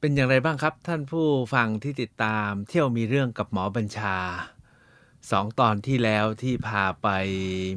[0.00, 4.16] เป็นอย่างไรบ้างครับ ท่านผู้ฟังที่ติดตามเที่ยวมีเรื่องกับหมอบัญชา
[5.30, 7.08] สองตอนที่แล้วที่พาไป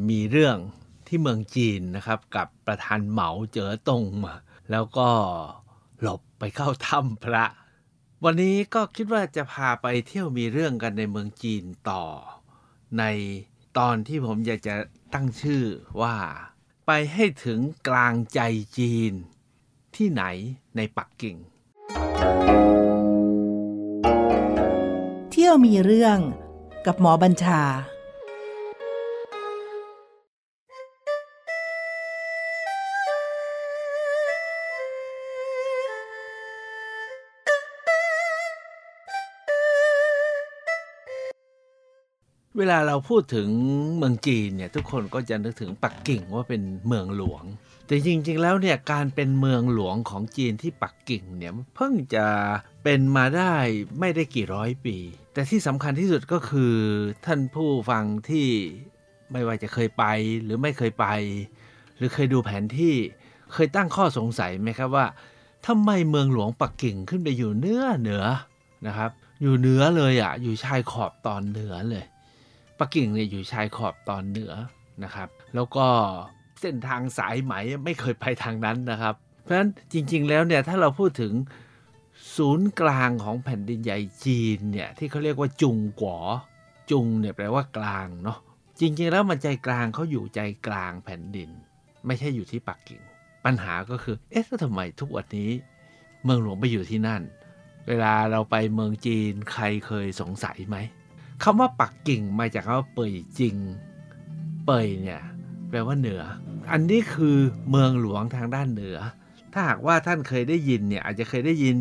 [0.10, 0.58] มีเรื่อง
[1.08, 4.36] ที่เมืองจีนนะครับ กับประธานเหมาเจ๋อตงมา
[4.72, 5.10] แล้วก็
[6.02, 7.46] หลบไปเข้าถ้ำพระ
[8.24, 12.06] วันนี้ก็คิดว่าจะพาไปเที่ยวมีเรื่องกันในเมืองจีนต่อ
[13.00, 13.04] ใน
[13.78, 14.76] ตอนที่ผมอยากจะ
[15.14, 15.64] ตั้งชื่อ
[16.02, 16.16] ว่า
[16.88, 18.42] ไปให้ถึงกลางใจ
[18.78, 19.14] จีน
[19.96, 20.24] ที่ไหน
[20.78, 21.38] ในปักกิ่ง
[25.52, 26.18] ยวมีเรื่อง
[26.86, 27.62] กับหมอบัญชา
[42.58, 43.50] เวลาเราพูดถึง
[43.98, 47.44] เมืองจีนเนี่ยทุกคนก็จะนึกถึงปักกิ่งว่าเป็นเมืองหลวง
[47.88, 52.26] แต่จริงๆแล้วเนี่ยการเป็นเมืองหลวงของจีนที่ปักกิ่งเนี่ยเพิ่งจะ
[52.84, 53.54] เป็นมาได้
[54.00, 54.98] ไม่ได้กี่ร้อยปี
[55.34, 56.74] แต่ที่สำคัญที่สุดก็คือ
[57.26, 58.48] ท่านผู้ฟังที่
[59.32, 60.06] ไม่ว่าจะเคยไป
[60.44, 61.06] หรือไม่เคยไป
[61.98, 62.96] หรือเคยดูแผนที่
[63.54, 65.06] เคยตั้งข้อสงสัยไหมครับว่า
[65.68, 68.24] ทำไมเมืองหลวงปักกิ่งขึ้นไปอยู่เนื้อเหนือ
[68.88, 72.06] นะครับ อยู่เหนือเลยอะอยู่ชายขอบตอนเหนือเลย
[72.80, 74.54] ปักกิ่งเนี่ยอยู่ชายขอบตอนเหนือ
[75.04, 75.86] นะครับ แล้วก็
[76.62, 81.34] เส้นทางสายไหมไม่เคยไปทางนั้นนะครับ เพราะฉะนั้นจริง ๆ แล้วเนี่ยถ้าเราพูดถึง
[82.36, 86.18] ศูนย์กลางของแผ่นดินใหญ่จีนเนี่ยที่เขาเรียกว่าจุงกัว
[86.92, 88.38] จุงเนี่ยแปลว่ากลางเนาะ
[88.80, 91.50] จริงๆแล้วมันใจกลางเขาอยู่ใจกลางแผ่นดิน
[92.06, 93.02] ไม่ใช่อยู่ที่ปักกิ่ง
[93.46, 95.52] ปัญหาก็คือ เอ๊ะแล้วทำไมทุกวันนี้
[96.24, 97.22] เมืองหลวงไปอยู่ที่นั่น
[97.88, 100.78] เวลาเราไปเมืองจีนใครเคยสงสัยไหม
[101.44, 103.56] คำว่าปักกิ่งมาจากคำว่าเปยจริง
[104.66, 105.22] เปยเนี่ย
[105.70, 106.22] แปลว่าเหนือ
[106.72, 107.38] อันนี้คือ
[107.70, 108.98] เมืองหลวงทางด้านเหนือ
[109.54, 111.76] ถ้าหากว่าท่านเคยได้ยินเนี่ยอาจจะเคยได้ยิน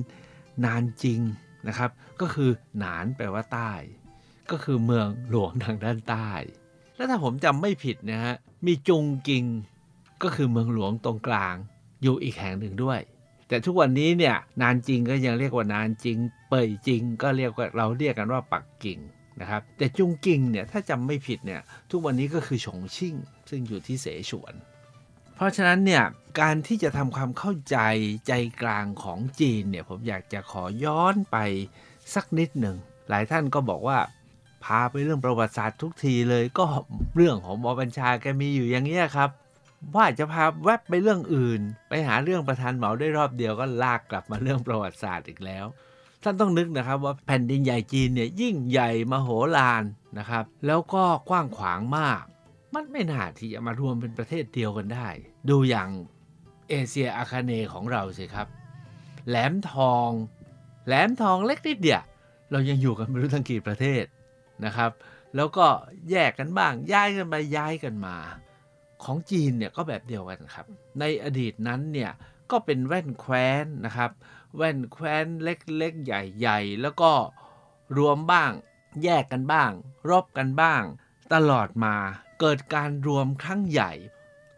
[0.64, 1.20] นานจริง
[1.69, 3.72] นะครับ ก็คือหนานแปลว่าใต้
[4.50, 6.30] ก็คือเมืองหลวงทางด้านใต้
[6.97, 8.35] แล้วถ้าผมจำไม่ผิดนะฮะ
[8.67, 9.45] มีจุงกิง
[10.23, 11.55] ก็คือเมืองหลวงตรงกลาง
[12.02, 13.01] อยู่อีกแห่งหนึ่งด้วย
[13.48, 16.17] แต่ทุกวันนี้เนี่ยนานจริงก็ยังเรียกว่านานจริง
[16.48, 18.98] เป่ยจริง ก็เรียกว่าเราเรียกกันว่าปักกิ่ง
[19.40, 23.14] นะครับแต่จุงกิงเนี่ยถ้าจำไม่ผิดเนี่ยทุกวันนี้ก็คือฉงชิ่ง
[23.48, 24.55] ซึ่งอยู่ที่เสฉวน
[25.40, 26.05] เพราะฉะนั้นเนี่ย
[26.40, 27.77] การที่จะทำความเข้าใจ
[28.28, 31.36] ใจกลางของจีนเนี่ยผมอยากจะขอย้อนไป
[32.14, 32.77] สักนิดหนึ่ง
[33.08, 33.98] หลายท่านก็บอกว่า
[34.64, 36.67] พาไปเรื่องประวัติศาสตร์ทุกทีเลยก็
[37.17, 39.30] เรื่องของหมอบัญชาแกมีอยู่อย่างนี้ครับ
[39.95, 45.67] ว่าจะพาแวบไปเรื่องอื่น ไปหาเรื่องประธานเหมาได้รอบเดียวก็ลากกลับมาเรื่องประวัติศาสตร์อีกแล้ว
[46.23, 49.83] ท่านต้องนึกนะครับว่าแผ่นดินใหญ่จีนเนี่ยยิ่งใหญ่มโหฬาร
[50.18, 52.24] นะครับ แล้วก็กว้างขวางมาก
[52.74, 55.08] มันไม่น่าที่จะมารวมเป็นประเทศเดียวกันได้
[55.48, 55.89] ดูอย่าง
[56.68, 58.46] เอเชียอาคาเนย์ของเราสิครับ
[59.28, 60.11] แหลมทอง
[60.86, 62.02] แหลมทองเล็กนิดเดียว
[62.51, 64.05] เรายังอยู่กันไม่รู้ทั้งกี่ประเทศ
[64.64, 64.90] นะครับ
[65.36, 65.67] แล้วก็
[66.11, 68.17] แยกกันบ้างย้ายกันไปย้ายกันมา
[69.05, 70.67] ของจีนเนี่ยก็แบบเดียวกันครับ
[71.00, 72.11] ในอดีตนั้นเนี่ย
[72.50, 74.11] ก็เป็นแว่นแคว้นนะครับ
[74.56, 77.12] แว่นแคว้นเล็กๆใหญ่ๆ แล้วก็
[77.96, 78.52] รวมบ้าง
[79.02, 79.70] แยกกันบ้าง
[80.11, 80.83] รบกันบ้าง
[81.33, 81.95] ตลอดมา
[82.40, 83.92] เกิดการรวมครั้งใหญ่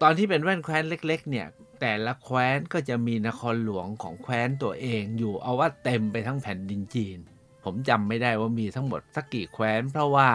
[0.03, 1.47] ตอนที่เป็นแว่นแคว้นเล็ก ๆ เนี่ย
[1.81, 7.19] แต่ละแคว้นก็จะมีนครหลวงของแคว้นตัวเองอยู่เอาว่าเต็มไปทั้งแผ่นดินจีน
[7.65, 10.29] ผมจำไม่ได้ว่ามีทั้งหมดสักกี่แคว้น เพราะว่า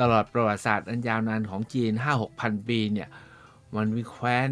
[0.00, 3.08] ตลอดประวัติศาสตร์อันยาวนานของจีน 5-6พันปีเนี่ย
[3.74, 4.48] มันมีแคว้น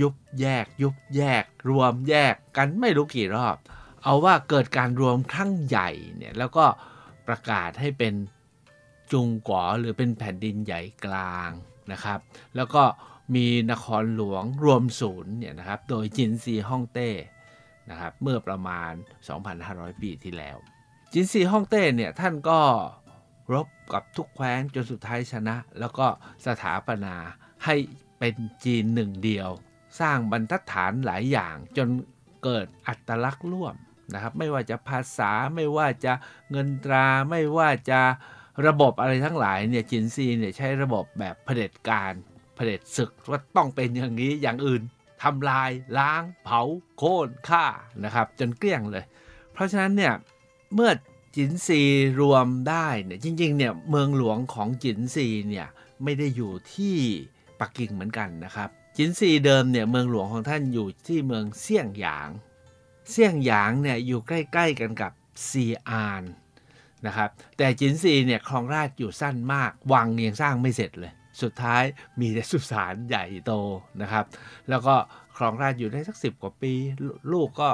[0.00, 3.56] ยุบแยก ยุบแยก รวมแยกกันไม่รู้กี่รอบ
[4.02, 6.64] เอาว่าเกิดการรวมครั้งใหญ่เนี่ยแล้วก็
[7.26, 8.14] ประกาศให้เป็น
[9.12, 11.50] จุงก๋อหรือเป็นแผ่นดินใหญ่กลาง
[11.92, 12.18] นะครับ
[12.56, 12.82] แล้วก็
[13.34, 17.10] มีนครหลวงรวมศูนย์เนี่ยนะครับโดยจินซีฮ่องเต้
[17.90, 18.92] นะครับเมื่อประมาณ
[19.46, 20.56] 2,500 ปีที่แล้ว
[21.12, 22.60] จินซีฮ่องเต้เนี่ยท่านก็
[23.52, 26.06] รบกับทุกแคว้นจนสุดท้ายชนะ แล้วก็
[26.46, 27.14] สถาปนา
[27.64, 27.76] ให้
[28.18, 28.34] เป็น
[28.64, 29.50] จีนหนึ่งเดียว
[30.00, 31.88] สร้างบรรทัดฐานหลายอย่างจน
[32.44, 33.74] เกิดอัตลักษณ์ร่วม
[34.14, 36.12] นะครับไม่ว่าจะภาษาไม่ว่าจะ
[36.50, 38.00] เงินตราไม่ว่าจะ
[38.66, 42.12] ระบบอะไรทั้งหลายเนี่ยจินซีเนี่ยใช้ระบบแบบเผด็จการ
[42.54, 44.82] เผด็จศึกว่าต้องเป็นอย่างนี้อย่างอื่น
[45.22, 46.60] ทำลายล้าง เผา
[46.96, 47.66] โค่นฆ่า
[48.04, 49.04] นะครับ จนเกลี้ยงเลย
[49.52, 50.14] เพราะฉะนั้นเนี่ย
[50.74, 50.90] เมื่อ
[51.36, 51.80] จินซี
[52.20, 55.68] รวมได้เนี่ยจริงๆเนี่ยเมืองหลวงของจินซีเนี่ย
[56.02, 56.96] ไม่ได้อยู่ที่
[57.60, 62.28] ปักกิ่งเหมือนกันนะครับ จินซีเดิมเนี่ยเมืองหลวงของท่านอยู่ที่เมืองเซี่ยงหยาง
[63.10, 65.12] เซี่ยงหยางเนี่ยอยู่ใกล้ ๆกันกับ
[65.48, 66.22] ซีอาน
[67.06, 71.12] นะครับแต่จินซีเนี่ยครองราชอยู่สั้นมาก วังยังสร้างไม่เสร็จเลย
[71.42, 71.82] สุดท้าย
[72.20, 73.52] มีแต่สุสานใหญ่โต
[74.02, 74.24] นะครับ
[74.68, 74.94] แล้วก็
[75.36, 76.74] ครองราชอยู่ได้สักสิบกว่าปี
[77.32, 77.70] ลูกก็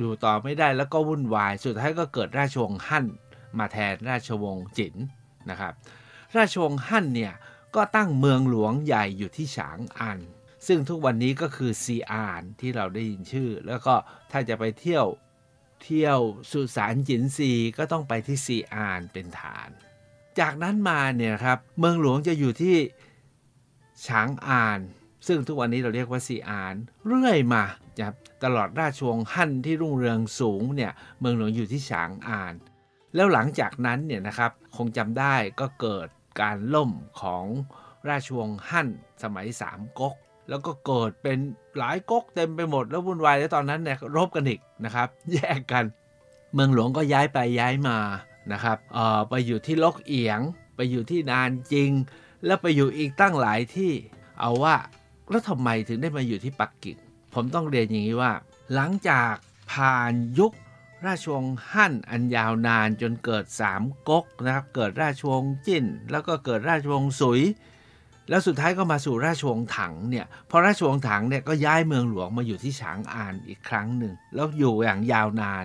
[0.00, 3.06] ดูต่อไม่ได้แล้วก็วุ่นวาย สุดท้ายก็เกิดราชวงศ์ฮั่น
[3.58, 4.94] มาแทนราชวงศ์จิน
[5.50, 5.72] นะครับ
[6.36, 7.34] ราชวงศ์ฮั่นเนี่ย
[7.76, 10.20] ก็ตั้งเมืองหลวงใหญ่อยู่ที่ฉางอัน
[10.66, 13.94] ซึ่งทุกวันนี้ก็คือซีอานที่เราได้ยินชื่อ แล้วก็
[14.30, 15.06] ถ้าจะไปเที่ยว
[15.84, 16.18] เที่ยว
[16.50, 19.68] สุสานจินซีก็ต้องไปที่ซีอานเป็นฐาน
[20.40, 22.76] จากนั้นมาเนี่ยครับเมืองหลวงจะอยู่ที่
[24.06, 24.80] ฉางอาน
[25.26, 26.74] ซึ่งทุกวันนี้เราเรียกว่าซีอาน
[27.06, 27.64] เรื่อยมา
[28.00, 32.54] ครับตลอดราชวงศ์ฮั่นที่รุ่งเรืองสูงเนี่ยเมืองหลวงอยู่ที่ฉางอาน
[33.14, 36.08] แล้วหลังจากนั้นเนี่ยนะครับคงจำได้ก็เกิด
[36.40, 36.90] การล่ม
[37.20, 37.44] ของ
[38.08, 38.88] ราชวงศ์ฮั่น
[39.22, 40.14] สมัยสามก๊ก
[40.48, 41.38] แล้วก็เกิดเป็น
[41.78, 45.84] หลายก๊กเต็มไปหมดแล้ววุ่นวายแล้วตอนนั้นเนี่ยรบกันอีกนะครับ แยกกัน
[46.54, 47.98] เมืองหลวงก็ย้ายไปย้ายมา
[48.52, 48.78] นะครับ
[49.30, 50.40] ไปอยู่ที่ลกเอียง
[50.76, 51.90] ไปอยู่ที่นานจริง
[52.46, 53.92] แล้วไปอยู่อีกตั้งหลายที่
[54.40, 54.76] เอาว่า
[55.30, 56.96] แล้วทำไมถึงได้มาอยู่ที่ปักกิ่ง
[57.34, 58.32] ผมต้องเรียนอย่างนี้ว่า
[58.74, 59.34] หลังจาก
[59.72, 60.52] ผ่านยุค
[61.06, 67.42] ราชวงศ์ฮั่นอันยาวนานจนเกิดสามก๊กนะครับเกิดราชวงศ์จิ้น แล้วก็เกิดราชวงศ์สุย
[68.28, 75.64] แล้วสุดท้ายก็มาสู่ราชวงศ์ถังเนี่ยพอราชวงศ์ถังเนี่ยก็ย้ายเมืองหลวงมาอยู่ที่ฉางอานอีกครั้งหนึ่งแล้วอยู่อย่างยาวนาน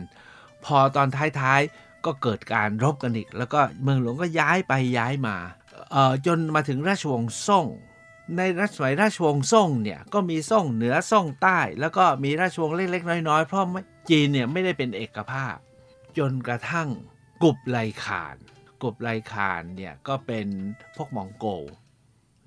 [0.65, 1.07] พอตอน
[1.39, 5.37] ท้ายๆ ก็เกิดการรบกันอีก แล้วก็เมืองหลวงก็ย้ายไปย้ายมา
[6.25, 7.67] จนมาถึงราชวงศ์ซ่ง
[8.37, 13.65] ในรัชสมัยราชวงศ์ซ่งเนี่ยก็มีซ่งเหนือซ่งใต้ แล้วก็มีราชวงศ์เล็กๆน้อยๆ เพราะ
[14.09, 15.55] จีนเนี่ยไม่ได้เป็นเอกภาพ
[16.17, 16.89] จนกระทั่ง
[17.43, 18.35] กุบไลขาน
[18.81, 20.47] กุบไลขานเนี่ยก็เป็น
[20.95, 21.49] พวกมองโกล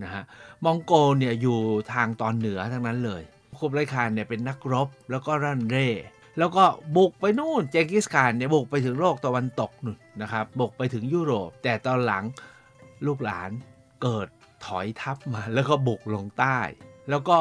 [0.02, 0.24] นะฮะ
[0.64, 1.58] มองโกลเนี่ยอยู่
[1.92, 3.22] ทางตอนเหนือทั้งนั้นเลย
[3.60, 5.88] กุบไลขานเนี่ยเป็นนักรบแล้วก็รันเร่
[6.38, 6.64] แล้วก็
[6.96, 12.24] บุกไปนู่นเจงกิสข่านเนี่ยบุกไปถึงโลกตะวันตกนู่นนะครับบุกไปถึงยุโรป แต่ตอนหลัง
[13.06, 13.50] ลูกหลาน
[14.02, 14.28] เกิด
[14.64, 16.58] ถอยทัพมา แล้วก็บุกลงใต้
[17.10, 17.38] แล้วก็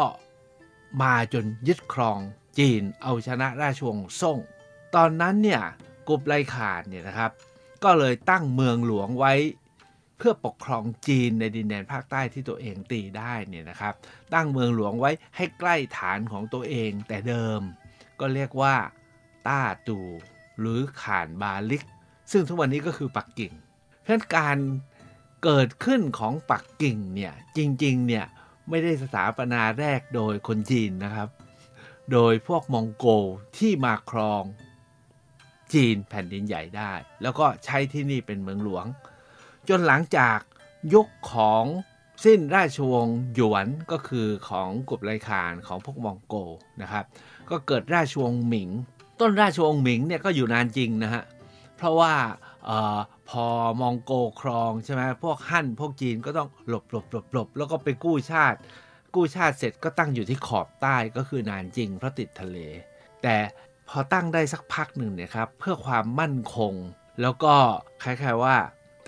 [1.02, 2.20] มาจนยึดครอง
[2.58, 4.38] จีนเอาชนะราชวงศ์ซ่ง
[4.96, 5.62] ตอนนั้นเนี่ย
[6.08, 7.32] กุบไลขานเนี่ยนะครับ
[7.84, 9.34] ก็เลยตั้งเมืองหลวงไว้
[10.18, 13.94] เพื่อปกครองจีนในดินแดนภาคใต้ที่ตัวเองตีได้เนี่ยนะครับ
[14.34, 17.62] ตั้งเมืองหลวงไว้ให้ใกล้ฐานของตัวเองแต่เดิม
[18.20, 18.76] ก็เรียกว่า
[19.48, 20.00] ต้าตู
[20.60, 21.84] หรือข่านบาลิก
[22.32, 23.54] ซึ่งทุกวันนี้ก็คือปักกิ่ง
[24.02, 24.58] เพราะฉะนั้นการ
[25.44, 28.26] เกิดขึ้นของปักกิ่งเนี่ยจริงๆเนี่ย
[28.70, 31.30] ไม่ได้สถาปนาแรกโดยคนจีนนะครับ
[32.12, 33.26] โดยพวกมองโกล
[33.58, 34.44] ที่มาครอง
[35.74, 38.86] จีนแผ่นดินใหญ่ได้ แล้วก็ใช้ที่นี่เป็นเมืองหลวง
[39.70, 40.40] จนหลังจาก
[40.94, 41.66] ยุคของ
[42.26, 46.52] สิ้นราชวงศ์หยวนก็คือของกุบไลคานของพวกมองโกล
[46.82, 47.06] นะครับ
[47.54, 48.70] ก็เกิดราชวงศ์หมิง
[49.20, 51.24] ต้นราชวงศ์หมิงเนี่ยก็อยู่นานจริงนะฮะ
[51.78, 52.14] เพราะว่า
[52.70, 53.46] ออพอ
[53.82, 54.12] มองโก
[54.42, 58.58] ครองใช่ไหมพวกฮั่นพวกจีนก็ต้องหลบหลบหลบหลบแล้วก็ไปกู้ชาติ
[59.16, 62.58] กู้ชาติเสร็จก็ตั้งอยู่ที่ขอบใต้ก็คือนานจริงเพราะติดทะเล
[63.24, 63.36] แต่
[63.90, 66.74] พอตั้งได้สักพักหนึ่งเนี่ยครับเพื่อความมั่นคง
[67.22, 67.56] แล้วก็
[68.04, 68.58] คล้ายๆว่า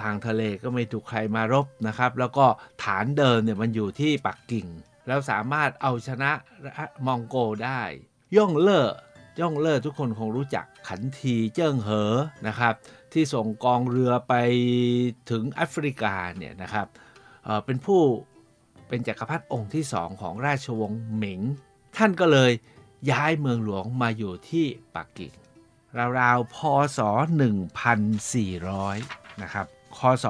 [0.02, 2.46] ทางทะเลก็ไม่ถูกใครมารบนะครับ แล้วก็
[2.84, 4.68] ฐานเดิมเนี่ยมันอยู่ที่ปักกิ่ง
[5.08, 6.32] แล้วสามารถเอาชนะ
[7.08, 7.82] มองโกได้
[8.36, 8.88] ย่องเล่อ
[9.40, 12.14] ย่องเล่อทุกคนคงรู้จักขันทีเจิ้งเหอ
[12.48, 12.74] นะครับ
[13.14, 14.34] ที่ส่งกองเรือไป
[15.30, 16.88] ถึงแอฟริกาเนี่ยนะครับ
[17.44, 18.02] เเป็นผู้
[18.88, 21.42] เป็นจักรพรรดิองค์ที่สองของราชวงศ์หมิง
[21.98, 22.52] ท่านก็เลย
[23.12, 25.34] ย้ายเมืองหลวงมาอยู่ที่ปักกิ่ง
[26.20, 26.58] ราวๆพ
[26.98, 27.00] ศ
[28.22, 29.66] 1,400 นะครับ
[29.98, 30.26] คศ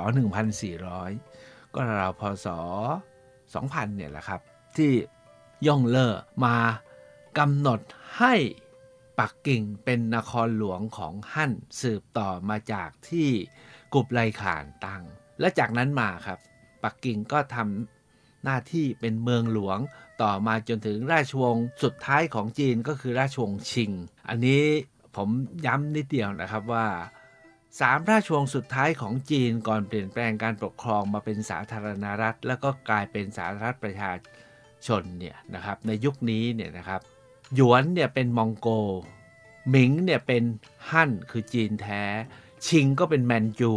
[1.05, 2.47] 1,400 ก็ราวๆพศ
[3.23, 4.41] 2,000 เนี่ยแหละครับ
[4.77, 4.91] ที่
[5.67, 6.13] ย่องเล่อ
[6.45, 6.55] มา
[7.39, 7.81] กำหนด
[8.17, 8.33] ให้
[9.19, 11.51] ปักกิ่งเป็นนครหลวงของฮั่น
[11.81, 13.29] สืบต่อมาจากที่
[13.93, 15.03] กุบไลข่านตั้ง
[15.39, 16.39] และจากนั้นมาครับ
[16.83, 19.79] ปักกิ่งก็ทำหน้าที่เป็นเมืองหลวง
[20.21, 23.91] ต่อมาจนถึงราชวงศ์สุดท้ายของจีนก็คือราชวงศ์ชิง
[24.27, 24.63] อันนี้
[25.15, 25.29] ผม
[25.65, 26.87] ย้ำนิดเดียวนะครับว่า
[27.79, 34.11] สามราชวงศ์สุดท้ายของจีนก่อนเปลี่ยนแปลงการปกครองมาเป็นสาธารณรัฐ แล้วก็กลายเป็นสาธารณรัฐประชา
[34.87, 37.01] ชนเนี่ยนะครับในยุคนี้เนี่ยนะครับ
[37.53, 38.67] หยวนเนี่ยเป็นมองโก
[39.69, 40.43] หมิงเนี่ยเป็น
[40.89, 42.03] ฮั่นคือจีนแท้
[42.65, 43.73] ชิงก็เป็นแมนจู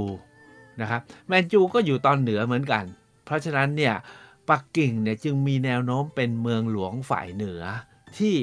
[0.81, 2.85] นะครับแมนจูก็อยู่ตอนเหนือเหมือนกัน
[3.25, 3.95] เพราะฉะนั้นเนี่ย
[4.51, 7.63] ปักกิ่งเนี่ยจึงมีแนวโน้มเป็นเมืองหลวงฝ่ายเหนือ
[8.19, 8.37] ที่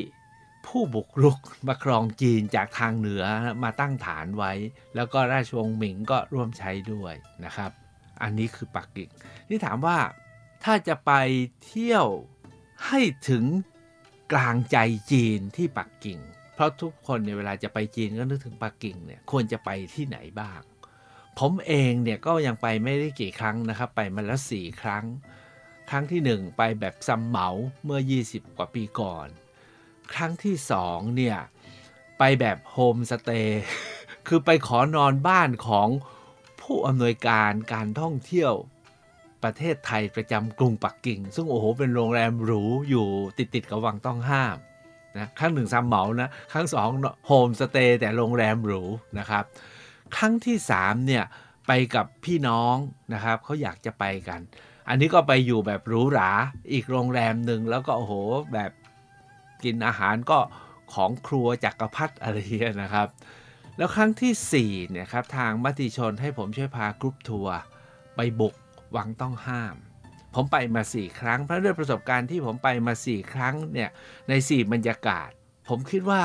[0.66, 3.24] ผู้บุกรุกมาครองจีนจากทางเหนือ
[3.64, 4.54] มาตั้งฐานไว้
[4.96, 7.14] แล้วก็ราชวงศ์หมิงก็ร่วมใช้ด้วย
[7.46, 7.72] นะครับ
[8.22, 9.10] อันนี้คือปักกิ่ง
[9.50, 9.98] ที่ถามว่า
[10.64, 11.12] ถ้าจะไป
[11.66, 12.06] เที่ยว
[12.88, 13.44] ให้ถึง
[14.32, 14.78] กลางใจ
[15.12, 16.20] จีนที่ปักกิ่ง
[16.56, 20.62] เพราะทุกคนในยเวลาจะไปจีนก็นึกถึงปักกิ่งเนี่ยควรจะไปที่ไหนบ้าง
[21.40, 25.06] ผมเองเนี่ยก็ยังไปไม่ได้กี่ครั้งนะครับ ไปมาแล้วสี่ครั้ง
[25.90, 27.48] ครั้งที่หนึ่งไปแบบซัมเหมา
[27.86, 29.28] เมื่อ 20 กว่าปีก่อน
[30.14, 31.38] ครั้งที่สองเนี่ย
[32.18, 33.64] ไปแบบโฮมสเตย์
[34.28, 35.88] คือไปขอนอนบ้านของ
[36.62, 38.54] ผู้อำนวยการการท่องเที่ยว
[39.46, 44.58] ประเทศไทยประจำกรุงปักกิ่ง ซึ่งโอ้โหเป็นโรงแรมหรูอยู่ติดติดกับวังต้องห้าม
[45.18, 46.90] นะครั้งหนึ่งซำเหมานะครั้งสอง
[47.28, 48.84] โฮมสเตย์แต่โรงแรมหรู
[49.20, 49.44] นะครับ
[50.16, 51.24] ครั้งที่สามเนี่ย
[51.68, 52.76] ไปกับพี่น้อง
[53.14, 54.40] นะครับเขาอยากจะไปกัน
[54.90, 56.32] อันนี้ก็ไปอยู่แบบหรูหรา
[56.74, 58.14] อีกโรงแรมหนึ่งแล้วก็โอ้โห
[58.54, 58.72] แบบ
[59.64, 60.40] กินอาหารก็
[60.94, 63.08] ของครัวจักรพรรดิอะไรเงี้ยนะครับ
[63.78, 67.56] แล้วครั้งที่4เนี่ยครับทางมติชนให้ผมช่วยพากรุ๊ปทัวร์
[68.16, 68.56] ไปบุก
[68.96, 69.76] วังต้องห้าม
[70.34, 73.90] ผมไปมา 4 ครั้ง เพราะด้วยประสบการณ์ที่ผมไปมา 4 ครั้งเนี่ย
[74.30, 75.30] ใน 4 บรรยากาศ
[75.70, 76.24] ผมคิดว่า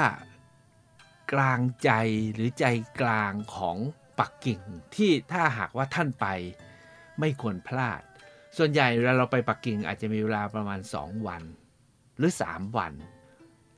[1.32, 1.90] กลางใจ
[2.34, 2.64] หรือใจ
[3.00, 3.76] กลางของ
[4.18, 4.60] ปักกิ่ง
[4.96, 6.26] ที่ถ้าหากว่าท่านไป
[7.20, 8.02] ไม่ควรพลาด
[8.56, 11.42] ส่วนใหญ่เวลาเราไปปักกิ่งอาจจะมีเวลาประมาณ 2 วัน
[12.18, 12.92] หรือ 3 วัน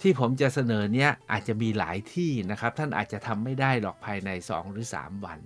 [0.01, 5.39] ที่ผมจะเสนอเนี้ยอาจจะมีหลายที่นะครับ ท่านอาจจะทำไม่ได้หรอกภายใน 2 หรือ 3 วัน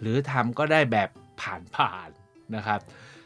[0.00, 1.08] หรือทำก็ได้แบบ
[1.40, 2.80] ผ่านๆน นะครับ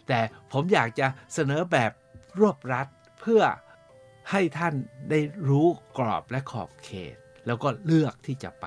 [0.09, 0.19] แต่
[0.53, 1.93] ผมอยากจะเสนอแบบ
[2.41, 2.87] รวบรัด
[3.21, 3.43] เพื่อ
[4.31, 4.75] ให้ท่าน
[5.11, 5.67] ได้รู้
[5.99, 8.67] กรอบและขอบเขต แล้วก็เลือกที่จะไป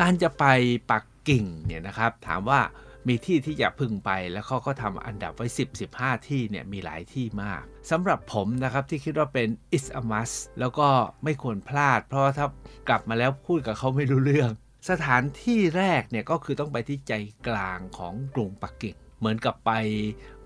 [0.00, 0.44] การจะไป
[0.90, 2.60] ปักกิ่งเนี่ยนะครับ ถามว่า
[3.08, 10.88] มีที่ที่จะพึงไปแล้วเขาก็ทำอันดับไว้ 10 15 ที่เนี่ยมีหลายที่มากสำหรับผมนะครับที่คิดว่าเป็น is a must แล้วก็
[11.24, 12.46] ไม่ควรพลาด เพราะว่าถ้า
[12.88, 14.50] กลับมาแล้วพูดกับเขาไม่รู้เรื่อง
[14.90, 17.12] สถานที่แรกเนี่ยก็คือต้องไปที่ใจ
[17.46, 19.72] กลางของกรุงปักกิ่ง เหมือนกับไป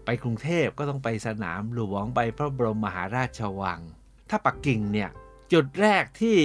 [0.05, 3.81] ไปกรุงเทพก็ต้องไปสนามหลวงไปพระบรมมหาราชวัง
[4.31, 5.11] ถ้าปักกิ่งเนี่ย
[5.53, 6.39] จุดแรกที่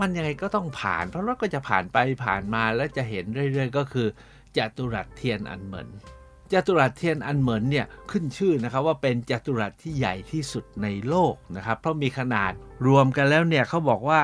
[0.00, 4.08] มันยังไงก็ต้องผ่าน เพราะรถก็จะผ่านไปผ่านมาแล้วจะเห็นเรื่อยๆ ก็คือ
[4.58, 5.88] จตุรัสเทียนอันเหมิน
[6.52, 12.52] จตุรัสเทียนอันเหมินเนี่ยขึ้นชื่อนะครับว่าเป็นจตุรัสที่ใหญ่ที่สุดในโลกนะครับเพราะมีขนาด
[12.86, 14.22] รวมกันแล้วเนี่ยเขาบอกว่า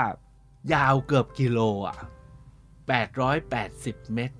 [0.75, 1.97] ยาวเกือบกิโลอะ
[3.25, 4.37] 880 เมตร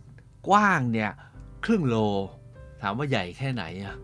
[0.49, 1.11] กว้างเนี่ย
[1.65, 1.97] ครึ่งโล
[2.83, 3.97] ถามว่าใหญ่แค่ไหนอะ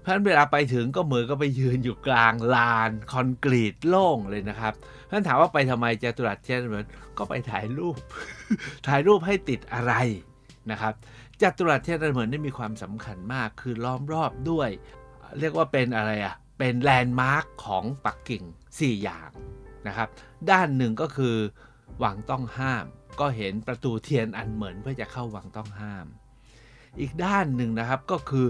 [0.00, 4.74] เพราะฉะนั้นเวลาไปถึงก็เหมือนก็ไปยืนอยู่กลางลานคอนกรีตโล่งเลยนะครับ
[5.04, 6.86] เพราะฉะนั้นถามว่าไปทำไมจตุรัสเทียนเหมิน
[7.18, 7.96] ก็ไปถ่ายรูป
[8.86, 9.92] ถ่ายรูปให้ติดอะไร
[10.70, 10.94] นะครับ
[11.42, 14.68] จัตุรัสเทียนเหมินนี่มีความสำคัญมากคือล้อมรอบด้วย
[15.38, 18.42] เรียกว่าเป็นอะไรอะ่ะเป็น landmark ของปักกิ่ง
[18.72, 19.30] 4 อย่าง
[19.86, 20.08] นะครับ
[20.50, 21.36] ด้านหนึ่งก็คือ
[22.02, 22.86] วังต้องห้าม
[23.20, 26.06] ก็เห็นประตูเทียนอันเหมินเพื่อจะเข้าวังต้องห้าม
[27.00, 28.46] อีกด้านหนึ่งนะครับก็คือ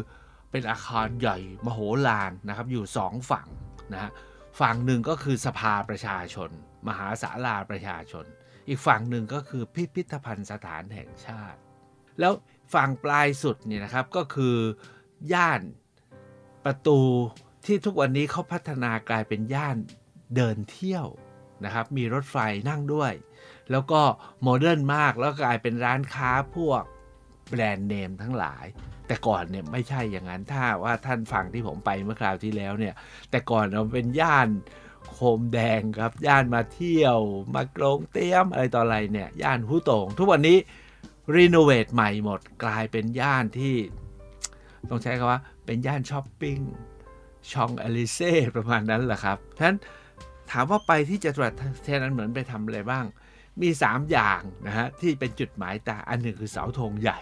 [0.50, 3.46] เป็นอาคารใหญ่มโหฬารนะครับอยู่สองฝั่ง
[3.92, 4.10] นะฮะ
[4.60, 6.50] ฝั่งหนึ่งก็คือสภาประชาชน
[6.88, 8.24] มหาศาลาประชาชน
[8.68, 11.58] อีกฝั่งหนึ่งก็คือพิพิธภัณฑ์สถานแห่งชาติ
[12.22, 12.34] แล้ว
[12.74, 14.56] ฝั่งปลายสุดเนี่ยนะครับก็คือ
[15.32, 15.62] ย่าน
[16.64, 17.00] ประตู
[17.66, 19.76] ที่ทุกวันนี้เขาพัฒนากลายเป็นย่าน
[20.36, 21.06] เดินเที่ยว
[21.64, 22.36] นะครับ มีรถไฟ
[22.68, 23.12] นั่งด้วย
[23.70, 24.00] แล้วก็
[24.42, 26.82] modern มากแล้วกลายเป็นร้านค้าพวก
[27.48, 28.64] brand name ทั้งหลาย
[29.06, 32.94] แต่ก่อนเนี่ยไม่ใช่อย่างนั้นถ้าว่าท่านฟังที่ผมไปเมื่อคราวที่แล้วเนี่ย
[33.30, 34.48] แต่ก่อนเราเป็นย่าน
[35.10, 37.18] โคมแดงครับ ย่านมาเที่ยว
[37.54, 40.58] มาโรงเตี๊ยมอะไรต่ออะไรเนี่ย ย่านหูโตง ทุกวันนี้
[41.36, 43.74] renovate ใหม่หมดกลายเป็นย่านที่
[44.88, 46.58] ต้องใช้คำว่า เป็นย่าน shopping
[47.52, 49.78] Champs-Élysées ประมาณนั้นแหละครับฉะนั้น
[50.50, 51.52] ถามว่าไปที่จตุรัส
[51.82, 53.04] เทนันเหมือนไปทำอะไรบ้าง
[53.62, 57.18] มี 3 อย่างนะฮะที่เป็นจุดหมายตาอันหนึ่งคือเสาธงใหญ่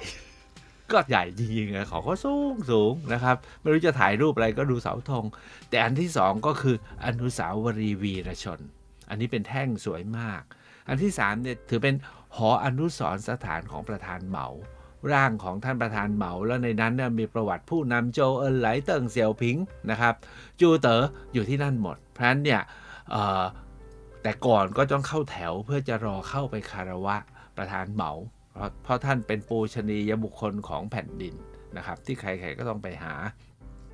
[0.93, 5.25] ก็ใหญ่จริงๆอะขาก็สูงสูงนะครับ ไม่รู้จะถ่ายรูปอะไรก็ดูเสาธง
[5.71, 8.61] แต่อันที่สองก็คืออนุสาวรีย์วีรชน
[9.09, 10.43] อันนี้เป็นแท่งสวยมาก
[10.89, 11.95] อันที่สามเนี่ยถือเป็น
[12.37, 14.47] หออนุสรสถานของประธานเหมา
[15.13, 19.57] ร่างของท่านประธานเหมาแล้วในนั้นเนี่ยมีประวัติผู้นำโจเอินไหลเติงเสี่ยวผิง
[19.91, 20.15] นะครับ
[20.61, 22.61] จูเต๋ออยู่ที่นั่นหมด เพราะฉะนั้นเนี่ย
[24.23, 27.17] แต่ก่อนก็ต้องเข้าแถวเพื่อจะรอเข้าไปคารวะ
[27.57, 28.13] ประธานเหมา
[28.55, 31.35] เพราะเพราะท่านเป็นปูชนียบุคคลของแผ่นดิน
[31.77, 33.15] นะครับ ที่ใครๆก็ต้องไปหา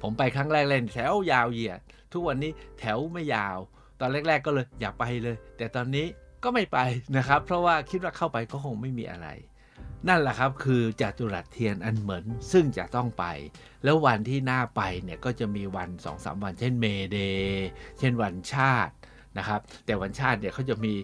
[0.02, 1.80] ผมไปครั้งแรกเล่นแถวยาวเหยียด
[2.12, 3.58] ทุกวันนี้แถวไม่ยาว
[4.00, 6.06] ตอนแรก ๆ ก็เลยอย่าไปเลย แต่ตอนนี้
[6.46, 6.78] ก็ไม่ไป
[7.16, 9.28] นะครับ เพราะว่าคิดว่าเข้าไปก็คงไม่มีอะไร
[10.08, 13.24] นั่นแหละครับคือจัตุรัสเทียนอันเหมือนซึ่งจะต้องไป
[13.84, 17.66] แล้ววันที่น่าไปเนี่ยก็จะมีวัน2องสามวัน เช่นเมเดย์
[17.98, 18.92] เช่นวันชาติ
[19.38, 20.94] นะครับ แต่วันชาติเนี่ยเขาจะมี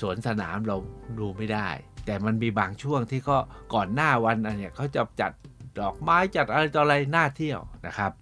[0.00, 0.76] สวนสนามเรา
[1.18, 1.68] ดูไม่ได้
[2.06, 3.36] แต่มันมีบางช่วงที่ก็
[3.74, 5.32] ก่อนหน้าวันอันเนี่ยเขาจะจัด
[5.80, 8.12] ดอกไม้จัดอะไรต่ออะไรน่าเที่ยวนะครับ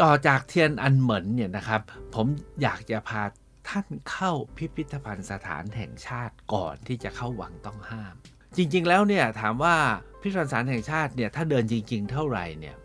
[0.00, 1.80] ต่อจากเทียนอันเหมินเนี่ยนะครับ
[2.14, 2.26] ผม
[2.62, 3.22] อยากจะพา
[3.70, 8.14] ท่านเข้าพิพิธภัณฑ์สถานแห่งชาติก่อนที่จะเข้าวังต้องห้าม
[8.56, 9.76] จริง ๆ แล้วเนี่ยถามว่า
[10.20, 12.76] พิพิธภัณฑ์สารแห่งชาติเนี่ยถ้าเดินจริง ๆ เท่าไหร่เนี่ย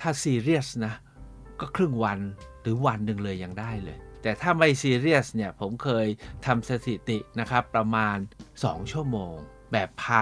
[0.00, 0.94] ถ้าซีเรียสนะ
[1.60, 2.18] ก็ครึ่งวัน
[2.62, 6.06] หรือวันหนึ่งเลยยังได้เลย แต่ถ้าไม่ซีเรียสเนี่ยผมเคย
[6.46, 8.16] ทำสถิตินะครับประมาณ
[8.56, 9.34] 2 ชั่วโมง
[9.72, 10.20] แบบพา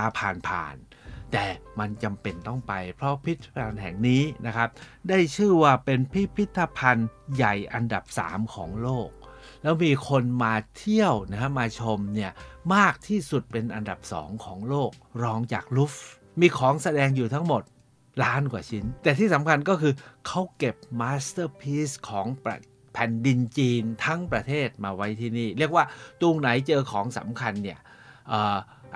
[0.49, 1.47] ผ่านๆแต่
[1.79, 4.69] มันจำเป็นต้องไป เพราะพิพิธภัณฑ์แห่งนี้นะครับ
[5.09, 9.09] ได้ชื่อว่าเป็นพิพิธภัณฑ์ใหญ่อันดับ 3 ของโลก
[9.67, 12.33] แล้วมีคนมาเที่ยวนะฮะมาชมเนี่ย
[12.75, 14.91] มากที่สุดเป็นอันดับ2ของโลก
[15.23, 15.95] รองจากลูฟวร์
[16.41, 17.63] มีของแสดงอยู่ทั้งหมด
[18.23, 19.93] ล้านกว่าชิ้น แต่ที่สำคัญก็คือ
[20.27, 22.27] เขาเก็บ masterpiece ของ
[22.93, 25.85] แผ่นดินจีนทั้งประเทศมาไว้ที่นี่ เรียกว่า
[26.21, 27.79] ตรงไหนเจอของสำคัญเนี่ย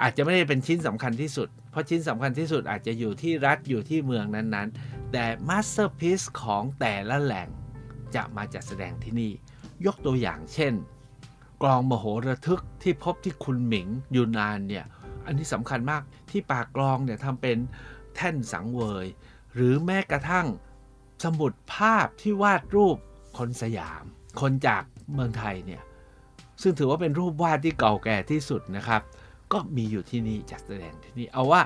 [0.02, 7.48] อาจจะไม่ได้เป็นชิ้นสำคัญที่สุด เพราะชิ้นสำคัญที่สุดอาจจะอยู่ที่รัฐอยู่ที่เมืองนั้นๆ แต่ masterpiece ของแต่ละแหล่ง
[8.14, 9.32] จะมาจัดแสดงที่นี่
[9.86, 10.74] ยกตัวอย่างเช่น
[11.62, 14.84] กลองมโหระทึกที่พบที่คุนหมิงยูนานเนี่ย
[15.26, 17.58] อันนี้สำคัญมากที่ปากกลองเนี่ยทำเป็น
[18.14, 19.06] แท่นสังเวย
[19.54, 20.46] หรือแม้กระทั่ง
[21.24, 22.96] สมุดภาพที่วาดรูป
[23.38, 24.04] คนสยาม
[24.40, 24.82] คนจาก
[25.14, 25.82] เมืองไทยเนี่ย
[26.62, 29.02] ซึ่งถือว่าเป็นรูปวาดที่เก่าแก่ที่สุดนะครับ
[29.52, 31.62] ก็มีอยู่ที่นี่จัดแสดงที่นี่ เอาว่า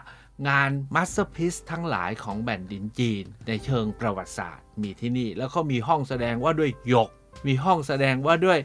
[0.49, 7.11] งาน masterpiece ทั้งหลายของแผ่นดินจีน ในเชิงประวัติศาสตร์ มีที่นี่ แล้วก็มีห้องแสดงว่าด้วยหยก
[7.47, 8.59] มีห้องแสดงว่าด้วย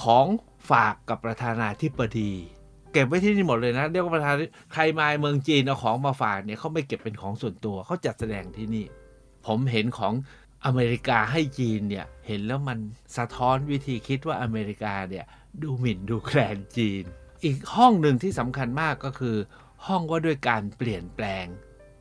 [0.00, 0.26] ของ
[0.70, 2.32] ฝากกับประธานาธิบดี
[2.92, 4.34] เก็บไว้ที่นี่หมดเลยนะ เรียกว่าประธาน
[4.72, 8.86] ใครมาเมืองจีนเอาของมาฝากเนี่ยเขาไม่เก็บเป็นของส่วนตัวเขาจัดแสดงที่นี่
[9.46, 10.12] ผมเห็นของ
[10.64, 12.78] อเมริกาให้จีนเนี่ยเห็นแล้วมัน
[13.16, 15.24] สะท้อนวิธีคิดว่าอเมริกาเนี่ย
[15.62, 17.04] ดูหมิ่นดูแคลนจีน
[17.44, 19.36] อีกห้องหนึ่งที่สำคัญมากก็คือ
[19.86, 21.46] ห้องว่าด้วยการเปลี่ยนแปลง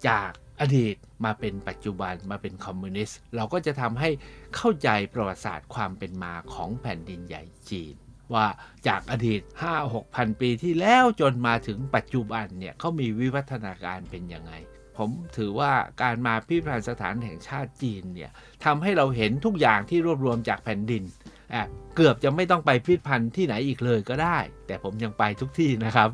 [0.08, 0.30] จาก
[0.62, 4.10] อดีตมาเป็นปัจจุบันมาเป็นคอมมิวนิสต์ เราก็จะทำให้
[4.56, 7.96] เข้าใจประวัติศาสตร์ความเป็นมาของแผ่นดินใหญ่จีน
[8.34, 8.48] ว่า
[8.88, 9.42] จากอดีต
[9.78, 14.54] 5-6พันปีที่แล้วจนมาถึงปัจจุบันเนี่ยเขามีวิวัฒนาการเป็นยังไง
[14.98, 18.32] ผมถือว่าการมาพิพิธภัณฑ์สถานแห่งชาติจีนเนี่ย
[18.66, 21.04] ทำให้เราเห็นทุกอย่างที่รวบรวมจากแผ่นดิน
[21.96, 26.10] เกือบจะไม่ต้องไปพิพิธภัณฑ์ที่ไหนอีกเลยก็ได้ แต่ผมยังไปทุกที่นะครับ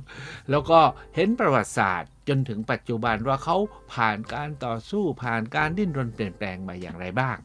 [0.50, 0.80] แล้วก็
[1.16, 3.58] เห็นประวัติศาสตร์จนถึงปัจจุบันว่าเขา
[3.94, 7.38] ผ่านการต่อสู้ผ่านการดิ้นรนเปลี่ยนแปลงมาอย่างไรบ้าง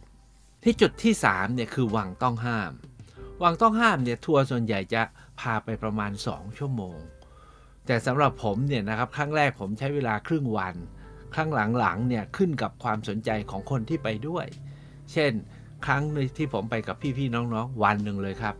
[0.62, 2.72] ที่จุดที่3เนี่ยคือวังต้องห้าม
[3.42, 5.02] วังต้องห้ามเนี่ยทัวร์ส่วนใหญ่จะ
[5.40, 6.98] พาไปประมาณ 2 ชั่วโมง
[7.86, 10.74] แต่สำหรับผมเนี่ยนะครับครั้งแรกผมใช้เวลาครึ่งวัน
[11.34, 14.46] ครั้งหลังๆเนี่ยขึ้นกับความสนใจของคนที่ไปด้วย
[15.12, 15.32] เช่น
[15.86, 16.02] ครั้ง
[16.38, 18.54] ที่ผมไปกับพี่ๆน้องๆ วันหนึ่งเลยครับ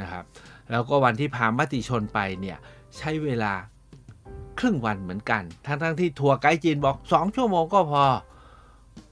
[0.00, 0.24] นะครับ
[0.70, 2.58] แล้วก็วันที่พามติชนไปเนี่ย
[2.96, 3.52] ใช้เวลา
[4.58, 8.02] ครึ่งวันเหมือนกัน ทั้งๆทที่ทัวร์ไกด์จีนบอก 2 ชั่วโมงก็พอ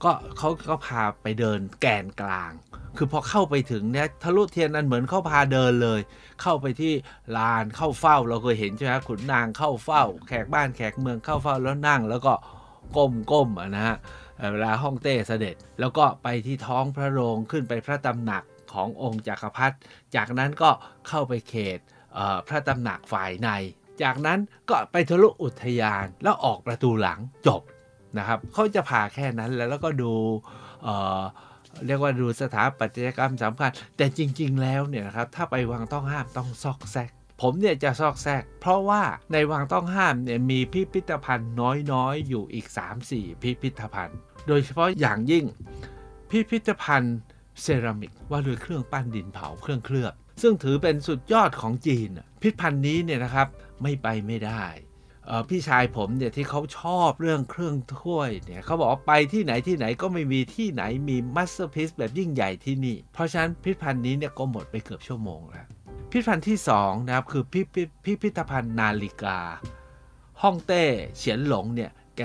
[0.05, 2.53] ก็เขาก็พาไปเดินแกนกลาง
[2.97, 6.01] คือพอเข้าไปถึงเนี่ยทะลุเทียนนั้นเหมือนเขาพาเดินเลย
[6.43, 6.93] เข้าไปที่
[7.37, 12.33] ลานเข้าเฝ้า เราเคยเห็นใช่ไหมขุนนางเข้าเฝ้า แขกบ้านแขกเมืองเข้าเฝ้าแล้วนั่ง แล้วก็
[13.33, 13.97] ก้มๆนะฮะ
[14.53, 19.77] เวลาห้องเต้เสด็จ แล้วก็ไปที่ท้องพระโรงขึ้นไปพระตำหนักขององค์จักรพรรดิ
[20.17, 20.71] จากนั้นก็
[21.09, 21.79] เข้าไปเขต
[22.49, 23.49] พระตำหนักฝ่ายใน
[24.03, 27.63] จากนั้นก็ไปทะลุอุทยานแล้วออกประตูหลังจบ
[28.19, 30.13] นะครับเขาจะพาแค่นั้นแล้วแล้วก็ดู
[30.85, 37.11] เเรียกว่าดูสถาปัตยกรรมสำคัญ แต่จริง ๆ แล้วเนี่ยนะครับถ้าไปวังต้องห้ามต้องซอกแซก
[37.43, 42.67] ผมเนี่ยจะซอกแซก เพราะว่าในวังต้องห้ามเนี่ยมีพิพิธภัณฑ์น้อยๆ อยู่อีก
[43.05, 45.45] 3-4 พิพิธภัณฑ์ โดยเฉพาะอย่างยิ่ง
[46.31, 47.19] พิพิธภัณฑ์
[47.61, 52.09] เซรามิกว่าด้วยเครื่องปั้นดินเผาเครื่องเคลือบ ซึ่งถือเป็นสุดยอดของจีน
[52.43, 53.49] พิพิธภัณฑ์นี้เนี่ยนะครับ
[53.83, 54.65] ไม่ไปไม่ได้
[55.49, 65.67] พี่ชายผมเนี่ยที่เขาชอบเรื่องเครื่องถ้วยเนี่ยเขาบอกว่าไปที่ไหนที่ไหนก็ไม่มีที่ไหนมีมัสเตอร์พิซแบบยิ่งใหญ่ที่นี่ เพราะฉะนั้นพิพิธภัณฑ์นี้เนี่ยก็หมดไปเกือบชั่วโมงแล้ว
[66.11, 67.61] พิพิธภัณฑ์ที่2นะครับคือพิ
[68.05, 69.39] พิพิธภัณฑ์นาฬิกา
[70.43, 70.85] ฮ่องเต้
[71.17, 72.21] เฉียนหลงเนี่ยแก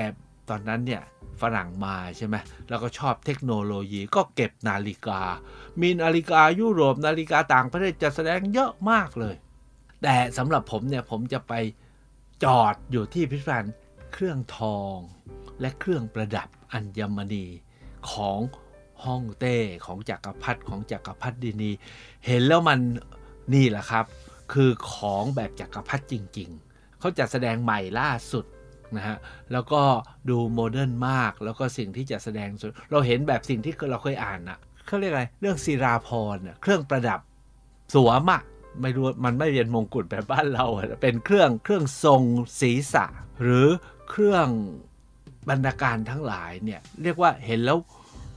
[0.49, 1.01] ตอนนั้นเนี่ย
[1.41, 2.35] ฝรั่งมาใช่ไหม
[2.69, 5.21] แล้วก็ชอบเทคโนโลยีก็เก็บนาฬิกา
[5.81, 9.35] มีนาฬิกายุโรปนาฬิกาต่างประเทศจะแสดงเยอะมากเลย
[10.03, 11.53] แต่สำหรับผมเนี่ยผมจะไป
[12.43, 13.73] จอดอยู่ที่พิพิธภัณฑ์
[14.13, 14.95] เครื่องทอง
[15.61, 17.45] และเครื่องประดับอัญมณี
[18.11, 18.39] ของ
[19.03, 21.71] ฮ่องเต้ของจักรพรรดิของจักรพรรดินี
[22.25, 22.79] เห็นแล้วมัน
[23.53, 24.05] นี่แหละครับ
[24.53, 28.45] คือของแบบจักรพรรดิจริง ๆ เขาจะแสดงใหม่ล่าสุด
[28.97, 29.17] นะฮะ
[29.51, 29.81] แล้วก็
[30.29, 37.19] ดูโมเดิร์นมาก แล้วก็สิ่งที่จะแสดงสุดเราเห็นแบบสิ่งที่เราเคยอ่านอะเขาเรียกอะไรเรื่องศิราพรเครื่องประดับ
[37.93, 38.41] สวมอะ
[38.81, 40.65] ไม่รู้มันไม่เป็นมงกุฎแบบบ้านเรา
[41.01, 42.23] เป็นเครื่องเครื่องทรง
[42.61, 43.05] ศีรษะ
[43.41, 43.67] หรือ
[44.09, 44.47] เครื่อง
[45.49, 47.77] บรรณาการทั้งหลายเนี่ยเรียกว่าเห็นแล้ว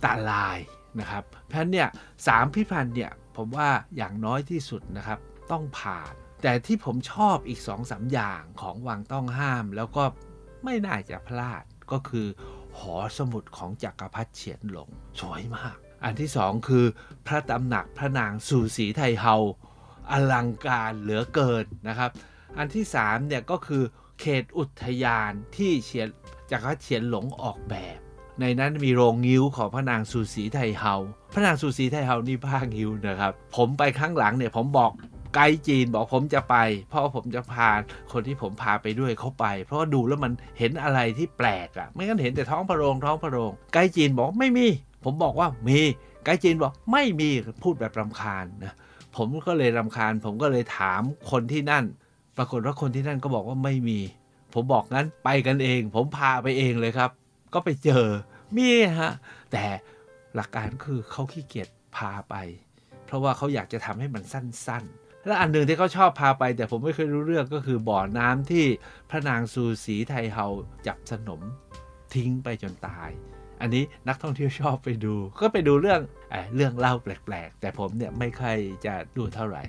[0.04, 0.58] ตาลาย
[1.00, 1.88] นะครับ เพราะฉะนั้นเนี่ย
[2.26, 5.18] สามพิพันธ์เนี่ยผมว่าอย่างน้อยที่สุดนะครับ
[5.50, 6.12] ต้องผ่าน
[6.42, 10.04] แต่ที่ผมชอบอีกสองสาอย่างของวังต้องห้ามแล้วก็
[10.64, 12.26] ไม่น่าจะพลาดก็คือ
[12.78, 14.88] หอสมุดของจักรพรรดิเฉียนหลง
[15.20, 16.84] สวยมาก อันที่สองคือ
[17.26, 19.36] พระตำหนักพระนางสู่สีไทเฮา
[20.10, 22.10] อลังการเหลือเกินนะครับ
[22.58, 23.82] อันที่สามเนี่ยก็คือ
[24.20, 26.08] เขตอุทยานที่เฉียน
[26.50, 27.98] จักรพรรดิเฉียนหลงออกแบบ
[28.40, 30.94] ในนั้นมีโรงงิ้วของพระนางสูสีไทเฮา
[31.34, 34.90] พระนางสูสีไทเฮานี่ผ้างิ้วนะครับ ผมไปครั้งหลังเนี่ยผมบอก
[35.34, 36.56] ไกด์จีนบอกผมจะไป
[36.88, 37.68] เพราะผมจะพา
[38.12, 44.66] คนที่ผมพาไปด้วยเขาไป เพราะว่าดูแล้วมันเห็นอะไรที่แปลกอะ่ะ ไม่งั้นเห็นแต่ท้องพระโรงท้องพระโรง ไกด์จีนบอกไม่มี
[45.04, 45.80] ผมบอกว่ามี
[46.24, 47.30] ไกด์จีนบอกไม่มี
[47.62, 48.74] พูดแบบรำคาญนะ
[49.16, 51.84] ผมก็เลยรำคาญ ผมก็เลยถามคนที่นั่น
[52.36, 54.00] ปรากฏว่าคนที่นั่นก็บอกว่าไม่มี
[54.54, 57.10] ผมบอกงั้นไปกันเอง ผมพาไปเองเลยครับ
[57.54, 58.06] ก็ไปเจอ
[58.56, 58.68] มี
[58.98, 59.12] ฮะ
[59.52, 59.64] แต่
[60.34, 62.34] หลักการคือเขาขี้เกียจพาไป
[63.06, 68.64] เพราะว่าเขาอยากจะทำให้มันสั้นๆ และอันหนึ่งที่เขาชอบพาไป แต่ผมไม่เคยรู้เรื่องก็คือบ่อน้ำที่
[69.10, 70.46] พระนางซูสีไทเฮา
[70.86, 71.42] จับสนม
[72.14, 73.10] ทิ้งไปจนตาย
[73.60, 78.56] อันนี้นักท่องเที่ยวชอบไปดู ก็ไปดูเรื่องเอเรื่องเล่าแปลกๆ แต่ผมเนี่ยไม่ค่อย
[78.86, 79.64] จะดูเท่าไหร่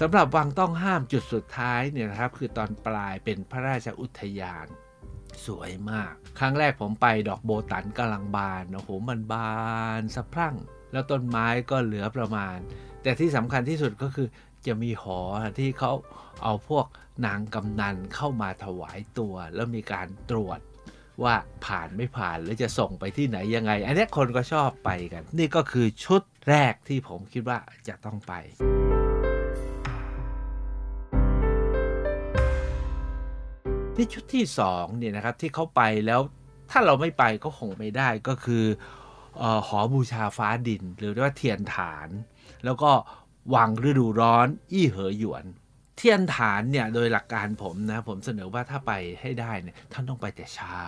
[0.00, 4.66] สำหรับวังต้องห้ามจุดสุดท้ายเนี่ยนะครับ คือตอนปลายเป็นพระราชอุทยาน
[5.46, 9.52] สวยมาก ครั้งแรกผมไปดอกโบตันกำลังบานโอ้โหมันบา
[10.00, 10.56] นสะพรั่ง
[10.92, 12.56] แล้วต้นไม้ก็เหลือประมาณ
[13.02, 14.28] แต่ที่สำคัญที่สุดก็คือ
[14.66, 15.20] จะมีหอ
[15.58, 15.92] ที่เขา
[16.42, 16.86] เอาพวก
[17.26, 20.60] นางกำนันเข้ามาถวายตัว แล้วมีการตรวจ
[21.22, 21.34] ว่า
[21.66, 27.58] ผ่านไม่ผ่านหรือจะส่งไปที่ไหนยังไง อันนี้คนก็ชอบไปกัน นี่ก็คือชุดแรกที่ผมคิดว่า
[27.88, 28.32] จะต้องไป
[33.96, 36.20] ที่ชุดที่2เนี่ยนะครับที่เขาไปแล้ว
[36.70, 38.64] ถ้าเราไม่ไปก็คงไม่ได้ก็คือ
[39.42, 42.08] ออหอบูชาฟ้าดิน หรือว่าเทียนฐาน
[42.64, 42.90] แล้วก็
[43.54, 45.44] วังฤดูร้อนอี้เหอหยวน
[45.96, 50.80] เทียนฐานเนี่ยโดยหลักการผมนะ ผมเสนอว่าถ้าไปให้ได้เนี่ยท่านต้องไปแต่เช้า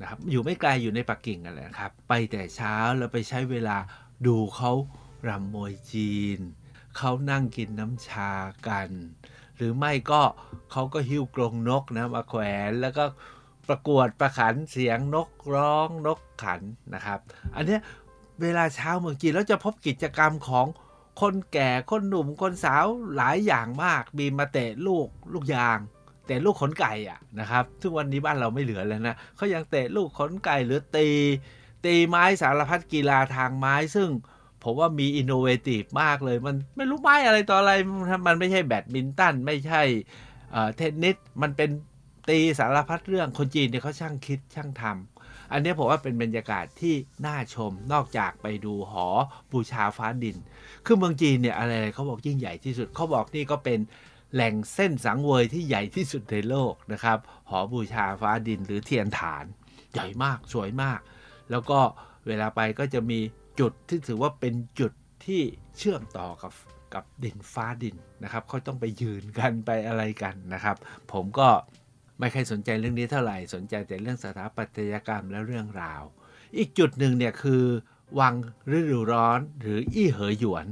[0.00, 3.76] นะครับอยู่ไม่ไกลอยู่ในปักกิ่งกันเละครับ ไปแต่เช้าแล้วไปใช้เวลา
[4.26, 4.72] ดูเขา
[5.28, 6.38] รำมวยจีน
[6.96, 8.30] เขานั่งกินน้ำชา
[8.68, 8.88] กัน
[9.56, 10.22] หรือไม่ก็
[10.72, 13.04] เขาก็หิ้วกรงนกนะมาแขวนแล้วก็
[13.68, 16.60] ประกวดประขันเสียงนกร้องนกขัน
[16.94, 17.20] นะครับ
[17.56, 17.78] อันนี้
[18.42, 20.66] เวลาเช้าเมืองจีนแล้วจะพบกิจกรรมของ
[21.20, 22.84] คนแก่คนหนุ่มคนสาว
[23.16, 25.78] หลายอย่างมากมีมาเตะลูกลูกยาง
[26.26, 31.08] แต่ลูกขนไก่อะนะครับทุกวันนี้บ้านเราไม่เหลือแล้วนะเขายังเตะลูกขนไก่หรือตี
[31.84, 34.08] ตีไม้สารพัดกีฬาทางไม้ซึ่ง
[34.62, 37.72] ผมว่ามีอินโนเวทีฟมากเลย มันไม่รู้ไม้อะไรต่ออะไร
[38.26, 39.82] มันไม่ใช่แบดมินตัน ไม่ใช่
[40.76, 41.70] เทนนิสมันเป็น
[42.28, 45.11] ตีสารพัดเรื่องคนจีนเนี่ยเขาช่างคิดช่างทำ
[45.52, 46.94] อันนี้ผมว่าเป็นบรรยากาศที่
[47.26, 49.06] น่าชมนอกจากไปดูหอ
[49.52, 50.36] บูชาฟ้าดิน
[50.86, 53.78] คือเมืองจีนเนี่ยอะไรเขาบอกยิ่งใหญ่ที่สุดเขาบอกนี่ก็เป็น
[54.34, 57.18] แหล่งเส้นสังเวยที่ใหญ่ที่สุดในโลกนะครับ
[57.50, 59.44] หอบูชาฟ้าดินหรือเทียนฐาน
[59.92, 61.00] ใหญ่มากสวยมาก
[61.50, 61.78] แล้วก็
[62.26, 63.20] เวลาไปก็จะมี
[63.60, 64.92] จุดที่ถือว่าเป็นจุด
[65.26, 65.42] ที่
[65.78, 66.52] เชื่อมต่อกับ
[66.94, 70.76] กับดินฟ้าดินนะครับเขาต้องไปยืนกันไปอะไรกันนะครับ
[71.12, 71.48] ผมก็
[72.22, 76.02] ไม่ค่อยสนใจเรื่องนี้เท่าไหร่สนใจแต่เรื่องสถาปัตยกรรมและเรื่องราว
[76.56, 77.64] อีกจุดหนึ่งเนี่ยคือ
[78.20, 78.34] วัง
[78.76, 80.66] ฤดูร้อนหรืออี้เหอหยวน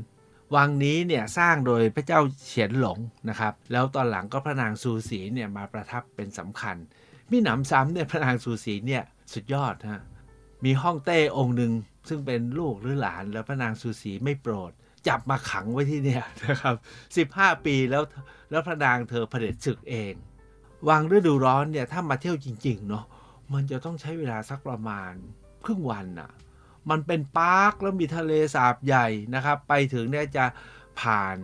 [0.54, 6.76] วังนี้เนี่ยสร้างโดยพระเจ้าเฉียนหลงนะครับ แล้วตอนหลังก็พระนางซูสีเนี่ยมาประทับเป็นสำคัญ
[7.30, 10.02] มีหนำซ้ำเนี่ยพระนางซูสีเนี่ยสุดยอดฮะ
[10.64, 11.72] มีห้องเต้องค์หนึ่ง
[12.08, 14.72] ซึ่งเป็นลูกหรือหลานแล้วพระนางซูสีไม่โปรด
[15.08, 16.74] จับมาขังไว้ที่เนี่ยนะครับ
[17.30, 18.02] 15 ปีแล้ว
[18.50, 20.14] แล้วพระนางเธอเผด็จศึกเอง
[20.88, 23.04] วังฤดูร้อนเนี่ยถ้ามาเที่ยวจริงๆเนาะ
[23.52, 25.12] มันจะต้องใช้เวลาสักประมาณ
[25.64, 26.30] ครึ่งวันน่ะ
[26.90, 30.44] มันเป็นปาร์คแล้วมีทะเลสาบใหญ่นะครับ ไปถึงเนี่ยจะ
[31.00, 31.36] ผ่าน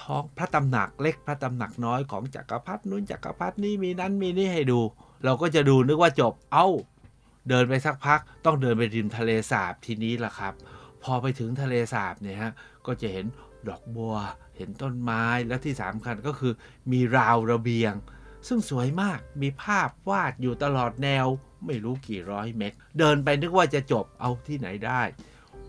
[0.00, 4.80] ท้องพระตำหนักเล็กพระตำหนักน้อยของจักรพรรดินู้นจักรพรรดินี้มีนั้นมีนี่ให้ดู
[5.24, 6.68] เราก็จะดูนึกว่าจบเอา้า
[7.48, 10.54] เดินไปสักพักต้องเดินไปริมทะเลสาบทีนี้ล่ะครับ
[11.02, 12.52] พอไปถึงทะเลสาบเนี่ยฮะ
[12.86, 13.26] ก็จะเห็น
[13.68, 14.16] ดอกบัว
[14.56, 16.52] เห็นต้นไม้และที่สำคัญก็คือ
[16.92, 17.92] มีราวระเบียง
[18.46, 21.26] ซึ่งสวยมากมีภาพวาดอยู่ตลอดแนว
[21.66, 25.02] ไม่รู้กี่ร้อยเมตร เดินไปนึกว่าจะจบเอาที่ไหนได้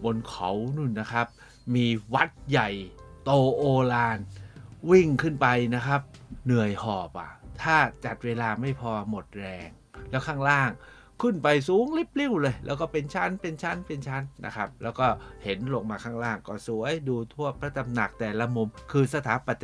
[0.04, 1.28] บนเขานู่นนะครับ
[1.76, 2.70] มีวัดใหญ่
[3.24, 3.64] โตโอ
[3.94, 4.18] ลาน
[4.92, 6.02] วิ่งขึ้นไปนะครับ
[6.46, 9.70] เหนื่อยหอบอะ ถ้าจัดเวลาไม่พอหมดแรง
[10.10, 10.70] แล้วข้างล่าง
[11.22, 15.08] ขึ้นไปสูงริบลิ่วเลย แล้วก็เป็นชั้นเป็นชั้นเป็นชั้นนะครับ แล้วก็
[15.44, 19.54] เห็นลงมาข้างล่างก็สวยดูทั่วพระตำหนักแต่ละมุม คือสถาปั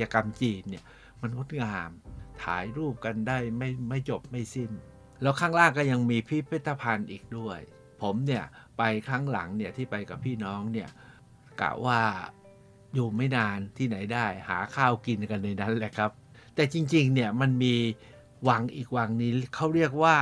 [0.00, 0.84] ยกรรมจีนเนี่ย
[1.20, 1.90] มันงดงาม
[2.44, 4.70] ถ่ายรูปกันได้ไม่ไม่จบไม่สิ้น
[5.22, 7.58] แล้วข้างล่างก็ยังมีพิพิธภัณฑ์อีกด้วย
[8.02, 8.44] ผมเนี่ย
[8.78, 10.88] ไปครั้งหลังเนี่ยที่ไปกับพี่น้องเนี่ย
[11.60, 12.00] กะว่า
[12.94, 16.10] อยู่ไม่นานที่ไหนได้หาข้าวกินกันในนั้นแหละครับ
[16.54, 17.74] แต่จริงๆเนี่ยมันมี
[18.48, 20.16] วังอีกวังนี้เขาเรียกว่า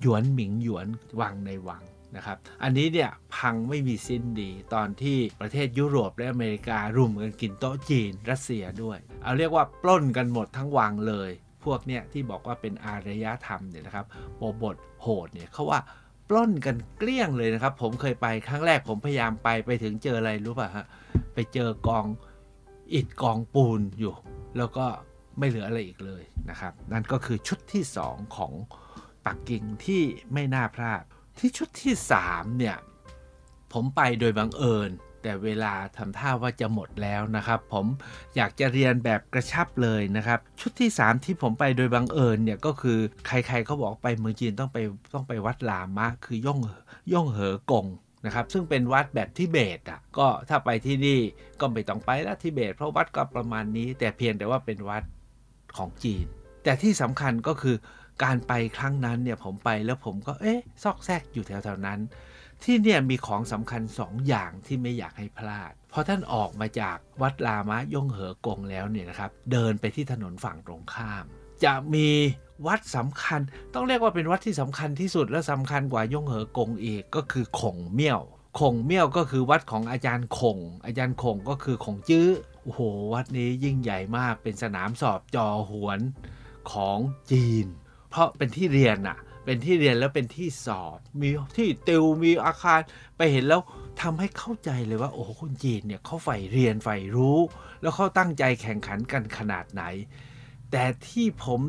[0.00, 0.86] หยวนหมิงหยวน
[1.20, 1.82] วังในวัง
[2.16, 11.30] นะครับ อันนี้เนี่ยพังไม่มีสิ้นดีตอนที่ประเทศยุโรปและอเมริการุมกันกินโต๊ะจีนรัสเซียด้วย เอาเรียกว่าปล้นกันหมดทั้งวังเลย
[11.64, 15.80] พวกเนี่ยที่บอกว่าเป็นอารยธรรมเนี่ยนะครับโบบทโหดเนี่ยเขาว่า
[16.28, 20.86] ปล้นกันเกลี้ยงเลยนะครับ ผมเคยไปครั้งแรกผมพยายามไปไปถึงเจออะไรรู้ป่ะฮะ
[21.34, 22.06] ไปเจอกอง
[22.94, 24.14] อิฐกองปูนอยู่
[24.56, 24.86] แล้วก็
[25.38, 28.52] ไม่เหลืออะไรอีกเลยนะครับ นั่นก็คือชุดที่ 2 ของ
[29.26, 31.02] ปักกิ่งที่ไม่น่าพลาด
[31.38, 31.94] ที่ชุดที่
[32.24, 32.76] 3 เนี่ย
[33.72, 34.90] ผมไปโดยบังเอิญ
[35.22, 37.86] แต่เวลาทำท่าว่าจะหมดแล้วนะครับ ผม
[38.36, 44.78] อยากจะเรียนแบบกระชับเลยนะครับ ชุดที่ 3 ที่ผมไปโดยบังเอิญเนี่ยก็คือใครๆเขาบอกไปเมืองจีนต้องไป
[45.14, 46.58] ต้องไปวัดลามะ คือย่อง
[47.12, 47.86] ย่องเหอกง
[48.26, 51.18] นะครับซึ่งเป็นวัดแบบทิเบตอะก็ถ้าไปที่นี่
[51.60, 55.02] ก็ไม่ต้องไปแล้วทิเบต เพราะวัดก็ประมาณนี้ แต่เพียงแต่ว่าเป็นวัด
[55.76, 56.26] ของจีน
[56.64, 57.76] แต่ที่สำคัญก็คือ
[58.24, 62.00] การไปครั้งนั้นเนี่ยผมไปแล้วผมก็เอ๊ะซอกแซกอยู่แถวๆนั้น
[62.64, 71.24] ที่เนี่ยมีของสำคัญสองอย่างที่ไม่อยากให้พลาดพอท่านออกมาจากวัดลามะย่งเหอกงแล้วเนี่ยนะครับเดินไปที่ถนนฝั่งตรงข้าม
[71.64, 72.08] จะมี
[72.66, 73.40] วัดสำคัญ
[73.74, 78.20] ต้องเรียกว่าเป็นวัดที่สำคัญที่สุดและสำคัญกว่าย่งเหอกงอีกก็คือขงเมี่ยว
[78.60, 82.28] ขงเมี่ยวก็คือวัดของอาจารย์คงอาจารย์คงก็คือคงจื้อ
[82.62, 82.80] โอ้โห
[83.12, 86.00] วัดนี้ยิ่งใหญ่มากเป็นสนามสอบจอหวน
[86.72, 86.98] ของ
[87.30, 87.66] จีน
[88.10, 92.80] เพราะเป็นที่เรียนอะ เป็นที่เรียนแล้วเป็นที่สอบ มีที่ติวมีอาคาร
[93.16, 93.60] ไปเห็นแล้ว
[94.02, 97.38] ทำให้เข้าใจเลยว่า โอ้คนจีนเนี่ยเขาใฝ่เรียนใฝ่รู้
[97.82, 99.82] แล้วเขาตั้งใจแข่งขันกันขนาดไหน
[100.70, 101.60] แต่ที่ผม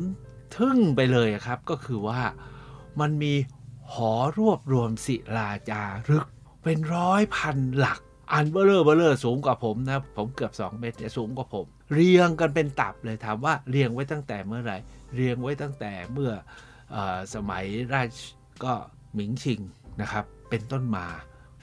[0.56, 2.20] ทึ่งไปเลยครับก็คือว่า
[3.00, 3.34] มันมี
[3.92, 6.26] หอรวบรวมศิลาจารึก
[6.62, 8.00] เป็นร้อยพันหลัก
[8.32, 14.78] อันเบ้อเร่อเบ้อเร่อสูงกว่าผมนะ ผมเกือบ 2 เมตรแต่สูงกว่าผม เรียงกันเป็นตับเลยถามว่าเรียงไว้ตั้งแต่เมื่อไหร่
[15.14, 16.32] เรียงไว้ตั้งแต่เมื่อ
[17.34, 18.16] สมัยราช
[18.64, 18.74] ก็
[19.14, 19.60] หมิงชิง
[20.00, 21.06] นะครับเป็นต้นมา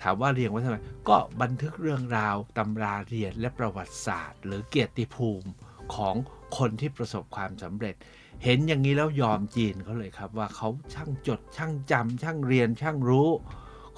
[0.03, 0.77] ถามว่าเรียงไว้ทำไม
[1.09, 5.49] ก็บันทึกเรื่องราวตำราเรียนและประวัติศาสตร์ หรือเกียรติภูมิ
[5.95, 6.15] ของ
[6.57, 7.95] คนที่ประสบความสำเร็จ
[8.43, 13.29] เห็นอย่างนี้แล้วยอมจีนเขาเลยครับว่าเขาช่างจดช่างจำช่างเรียนช่างรู้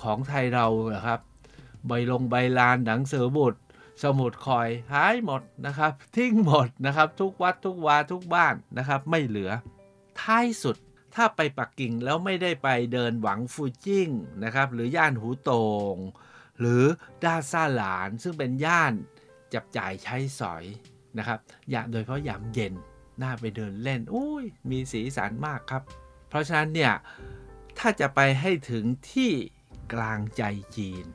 [0.01, 1.19] ของไทยเราอครับ
[1.87, 3.59] ใบลงใบลานหนังสือบุตร
[4.03, 9.51] สมุดคอยหายหมดนะครับทิ้งหมดนะครับ ทุกวัดทุกวาทุกบ้านนะครับ ไม่เหลือ
[10.21, 10.77] ท้ายสุด
[11.15, 14.09] ถ้าไปปักกิ่งแล้วไม่ได้ไปเดินหวังฟูจิ้ง
[14.43, 15.51] นะครับ หรือย่านหูโต
[15.93, 15.95] ง
[16.59, 16.83] หรือ
[17.23, 18.93] ด้าซ่าหลาน ซึ่งเป็นย่าน
[19.53, 20.63] จับจ่ายใช้สอย
[21.17, 22.73] นะครับ อย่าโดยเฉพาะยามเย็น
[23.21, 25.83] น่าไปเดินเล่นอุ้ยมีสีสันมากครับ
[26.29, 26.93] เพราะฉะนั้นเนี่ย
[27.77, 29.31] ถ้าจะไปให้ถึงที่
[29.93, 30.43] กลางใจ
[30.77, 31.05] จีน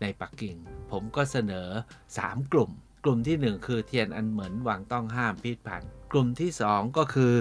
[0.00, 0.56] ในปักกิ่ง
[0.90, 1.68] ผมก็เสนอ
[2.10, 2.70] 3 กลุ่ม
[3.04, 7.34] กลุ่มที่ 1 คือเทียนอันเหมือนวังต้องห้ามพิษพันกลุ่มที่ 2 ก็คือ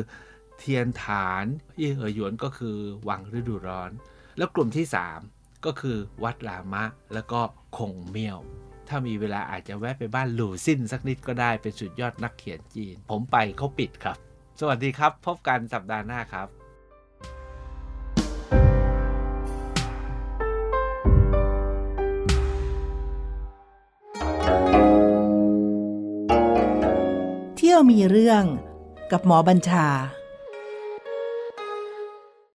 [0.65, 1.45] เทียนฐาน
[1.79, 3.91] ยี่เหอหยวนก็คือวังฤดูร้อน
[4.37, 4.85] แล้วกลุ่มที่
[5.25, 7.41] 3 ก็คือวัดลามะ แล้วก็
[7.77, 8.39] คงเมี่ยว
[8.87, 14.17] ถ้ามีเวลาอาจจะแวะไปบ้านหลู่ซิ่นสักนิดก็ได้เป็นสุดยอดนักเขียนจีน ผมไปเขาปิดครับ
[14.59, 16.47] สวัสดีครับ พบกันสัปดาห์หน้าครับ
[27.55, 28.43] เที่ยวมีเรื่อง
[29.11, 29.87] กับหมอบัญชา